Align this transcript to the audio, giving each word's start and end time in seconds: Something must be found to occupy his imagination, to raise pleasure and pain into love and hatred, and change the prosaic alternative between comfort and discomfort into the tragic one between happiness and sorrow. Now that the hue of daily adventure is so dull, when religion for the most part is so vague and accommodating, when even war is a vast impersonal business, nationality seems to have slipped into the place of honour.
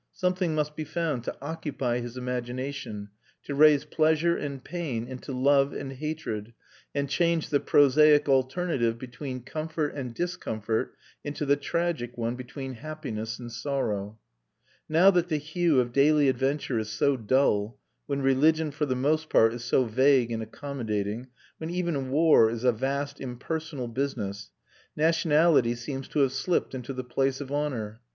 Something 0.13 0.55
must 0.55 0.75
be 0.75 0.83
found 0.83 1.23
to 1.25 1.35
occupy 1.43 1.99
his 1.99 2.17
imagination, 2.17 3.09
to 3.43 3.53
raise 3.53 3.85
pleasure 3.85 4.35
and 4.35 4.63
pain 4.63 5.07
into 5.07 5.31
love 5.31 5.73
and 5.73 5.93
hatred, 5.93 6.55
and 6.95 7.07
change 7.07 7.49
the 7.49 7.59
prosaic 7.59 8.27
alternative 8.27 8.97
between 8.97 9.43
comfort 9.43 9.89
and 9.93 10.11
discomfort 10.15 10.95
into 11.23 11.45
the 11.45 11.55
tragic 11.55 12.17
one 12.17 12.35
between 12.35 12.73
happiness 12.81 13.37
and 13.37 13.51
sorrow. 13.51 14.17
Now 14.89 15.11
that 15.11 15.27
the 15.29 15.37
hue 15.37 15.79
of 15.79 15.93
daily 15.93 16.29
adventure 16.29 16.79
is 16.79 16.89
so 16.89 17.15
dull, 17.15 17.77
when 18.07 18.23
religion 18.23 18.71
for 18.71 18.87
the 18.87 18.95
most 18.95 19.29
part 19.29 19.53
is 19.53 19.63
so 19.63 19.85
vague 19.85 20.31
and 20.31 20.41
accommodating, 20.41 21.27
when 21.59 21.69
even 21.69 22.09
war 22.09 22.49
is 22.49 22.63
a 22.63 22.71
vast 22.71 23.21
impersonal 23.21 23.87
business, 23.87 24.49
nationality 24.95 25.75
seems 25.75 26.07
to 26.07 26.21
have 26.21 26.33
slipped 26.33 26.73
into 26.73 26.91
the 26.91 27.03
place 27.03 27.39
of 27.39 27.51
honour. 27.51 28.01